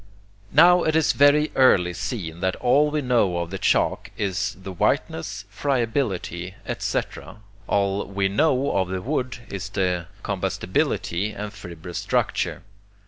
Now 0.51 0.81
it 0.81 0.95
was 0.95 1.11
very 1.11 1.51
early 1.53 1.93
seen 1.93 2.39
that 2.39 2.55
all 2.55 2.89
we 2.89 3.03
know 3.03 3.37
of 3.37 3.51
the 3.51 3.59
chalk 3.59 4.09
is 4.17 4.57
the 4.59 4.71
whiteness, 4.71 5.45
friability, 5.51 6.55
etc., 6.65 7.37
all 7.67 8.07
WE 8.07 8.27
KNOW 8.27 8.71
of 8.71 8.87
the 8.89 9.01
wood 9.03 9.37
is 9.49 9.69
the 9.69 10.07
combustibility 10.23 11.35
and 11.35 11.53
fibrous 11.53 11.99
structure. 11.99 12.63